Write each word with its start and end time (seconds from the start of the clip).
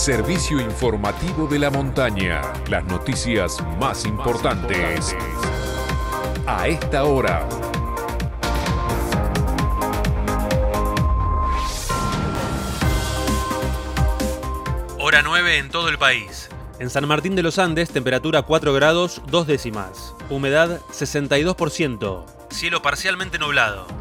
servicio 0.00 0.58
informativo 0.58 1.46
de 1.46 1.58
la 1.58 1.68
montaña. 1.68 2.40
Las 2.70 2.82
noticias 2.86 3.62
más 3.78 4.06
importantes 4.06 5.14
a 6.46 6.68
esta 6.68 7.04
hora. 7.04 7.46
Hora 14.98 15.20
9 15.22 15.58
en 15.58 15.68
todo 15.68 15.90
el 15.90 15.98
país. 15.98 16.48
En 16.78 16.88
San 16.88 17.06
Martín 17.06 17.36
de 17.36 17.42
los 17.42 17.58
Andes, 17.58 17.90
temperatura 17.90 18.40
4 18.40 18.72
grados, 18.72 19.20
2 19.26 19.46
décimas. 19.46 20.14
Humedad 20.30 20.80
62%. 20.92 22.24
Cielo 22.48 22.80
parcialmente 22.80 23.38
nublado. 23.38 23.99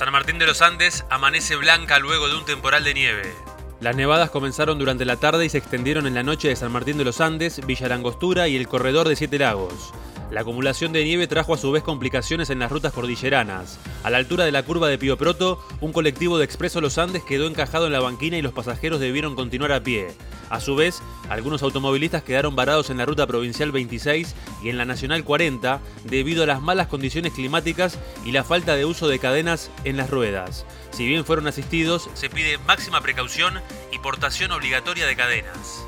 San 0.00 0.12
Martín 0.12 0.38
de 0.38 0.46
los 0.46 0.62
Andes 0.62 1.04
amanece 1.10 1.56
blanca 1.56 1.98
luego 1.98 2.26
de 2.26 2.34
un 2.34 2.46
temporal 2.46 2.84
de 2.84 2.94
nieve. 2.94 3.34
Las 3.82 3.94
nevadas 3.94 4.30
comenzaron 4.30 4.78
durante 4.78 5.04
la 5.04 5.16
tarde 5.16 5.44
y 5.44 5.50
se 5.50 5.58
extendieron 5.58 6.06
en 6.06 6.14
la 6.14 6.22
noche 6.22 6.48
de 6.48 6.56
San 6.56 6.72
Martín 6.72 6.96
de 6.96 7.04
los 7.04 7.20
Andes, 7.20 7.60
Villa 7.66 7.86
Langostura 7.86 8.48
y 8.48 8.56
el 8.56 8.66
corredor 8.66 9.10
de 9.10 9.16
Siete 9.16 9.38
Lagos. 9.38 9.92
La 10.30 10.40
acumulación 10.40 10.94
de 10.94 11.04
nieve 11.04 11.26
trajo 11.26 11.52
a 11.52 11.58
su 11.58 11.70
vez 11.70 11.82
complicaciones 11.82 12.48
en 12.48 12.60
las 12.60 12.72
rutas 12.72 12.94
cordilleranas. 12.94 13.78
A 14.02 14.08
la 14.08 14.16
altura 14.16 14.46
de 14.46 14.52
la 14.52 14.62
curva 14.62 14.88
de 14.88 14.96
Pío 14.96 15.18
Proto, 15.18 15.62
un 15.82 15.92
colectivo 15.92 16.38
de 16.38 16.46
Expreso 16.46 16.80
Los 16.80 16.96
Andes 16.96 17.22
quedó 17.22 17.46
encajado 17.46 17.84
en 17.84 17.92
la 17.92 18.00
banquina 18.00 18.38
y 18.38 18.42
los 18.42 18.54
pasajeros 18.54 19.00
debieron 19.00 19.36
continuar 19.36 19.72
a 19.72 19.82
pie. 19.82 20.14
A 20.50 20.60
su 20.60 20.74
vez, 20.74 21.00
algunos 21.28 21.62
automovilistas 21.62 22.24
quedaron 22.24 22.56
varados 22.56 22.90
en 22.90 22.98
la 22.98 23.06
ruta 23.06 23.26
provincial 23.26 23.70
26 23.70 24.34
y 24.62 24.68
en 24.68 24.76
la 24.76 24.84
nacional 24.84 25.22
40 25.22 25.80
debido 26.04 26.42
a 26.42 26.46
las 26.46 26.60
malas 26.60 26.88
condiciones 26.88 27.32
climáticas 27.32 27.98
y 28.24 28.32
la 28.32 28.42
falta 28.42 28.74
de 28.74 28.84
uso 28.84 29.08
de 29.08 29.20
cadenas 29.20 29.70
en 29.84 29.96
las 29.96 30.10
ruedas. 30.10 30.66
Si 30.90 31.06
bien 31.06 31.24
fueron 31.24 31.46
asistidos, 31.46 32.10
se 32.14 32.28
pide 32.28 32.58
máxima 32.58 33.00
precaución 33.00 33.60
y 33.92 33.98
portación 34.00 34.50
obligatoria 34.50 35.06
de 35.06 35.16
cadenas. 35.16 35.86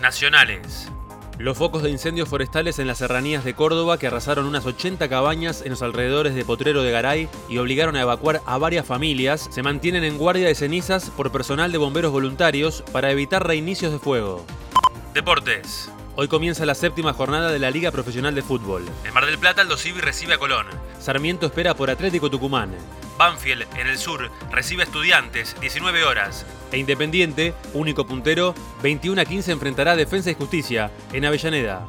Nacionales. 0.00 0.90
Los 1.38 1.58
focos 1.58 1.82
de 1.82 1.90
incendios 1.90 2.30
forestales 2.30 2.78
en 2.78 2.86
las 2.86 2.98
serranías 2.98 3.44
de 3.44 3.54
Córdoba 3.54 3.98
que 3.98 4.06
arrasaron 4.06 4.46
unas 4.46 4.64
80 4.64 5.06
cabañas 5.10 5.60
en 5.60 5.70
los 5.70 5.82
alrededores 5.82 6.34
de 6.34 6.46
Potrero 6.46 6.82
de 6.82 6.90
Garay 6.90 7.28
y 7.50 7.58
obligaron 7.58 7.94
a 7.94 8.00
evacuar 8.00 8.40
a 8.46 8.56
varias 8.56 8.86
familias 8.86 9.46
se 9.50 9.62
mantienen 9.62 10.02
en 10.02 10.16
guardia 10.16 10.46
de 10.48 10.54
cenizas 10.54 11.10
por 11.10 11.30
personal 11.30 11.72
de 11.72 11.78
bomberos 11.78 12.10
voluntarios 12.10 12.82
para 12.90 13.10
evitar 13.10 13.46
reinicios 13.46 13.92
de 13.92 13.98
fuego. 13.98 14.46
Deportes. 15.12 15.90
Hoy 16.14 16.28
comienza 16.28 16.64
la 16.64 16.74
séptima 16.74 17.12
jornada 17.12 17.52
de 17.52 17.58
la 17.58 17.70
Liga 17.70 17.90
Profesional 17.90 18.34
de 18.34 18.40
Fútbol. 18.40 18.86
En 19.04 19.12
Mar 19.12 19.26
del 19.26 19.36
Plata, 19.36 19.60
el 19.60 19.76
Civi 19.76 20.00
recibe 20.00 20.34
a 20.34 20.38
Colón. 20.38 20.64
Sarmiento 20.98 21.44
espera 21.44 21.74
por 21.74 21.90
Atlético 21.90 22.30
Tucumán. 22.30 22.70
Banfield, 23.16 23.66
en 23.76 23.86
el 23.86 23.98
sur, 23.98 24.30
recibe 24.50 24.82
a 24.82 24.86
Estudiantes, 24.86 25.56
19 25.60 26.04
horas. 26.04 26.46
E 26.72 26.78
Independiente, 26.78 27.54
único 27.74 28.06
puntero, 28.06 28.54
21 28.82 29.20
a 29.20 29.24
15 29.24 29.52
enfrentará 29.52 29.92
a 29.92 29.96
Defensa 29.96 30.30
y 30.30 30.34
Justicia, 30.34 30.90
en 31.12 31.24
Avellaneda. 31.24 31.86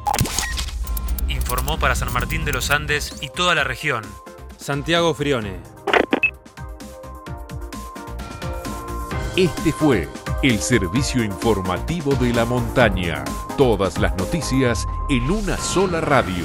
Informó 1.28 1.78
para 1.78 1.94
San 1.94 2.12
Martín 2.12 2.44
de 2.44 2.52
los 2.52 2.70
Andes 2.70 3.14
y 3.20 3.28
toda 3.28 3.54
la 3.54 3.64
región. 3.64 4.04
Santiago 4.56 5.14
Frione. 5.14 5.60
Este 9.36 9.72
fue 9.72 10.08
el 10.42 10.58
servicio 10.58 11.22
informativo 11.22 12.14
de 12.14 12.32
la 12.32 12.44
montaña. 12.44 13.24
Todas 13.56 13.98
las 13.98 14.16
noticias 14.16 14.86
en 15.10 15.30
una 15.30 15.56
sola 15.56 16.00
radio. 16.00 16.44